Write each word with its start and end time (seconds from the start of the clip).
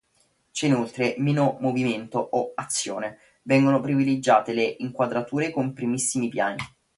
C'è 0.51 0.65
inoltre 0.65 1.13
meno 1.19 1.57
"movimento" 1.61 2.17
o 2.17 2.53
"azione"; 2.55 3.19
vengono 3.43 3.79
privilegiate 3.79 4.51
le 4.51 4.77
inquadrature 4.79 5.51
con 5.51 5.73
primissimi 5.73 6.27
piani. 6.27 6.57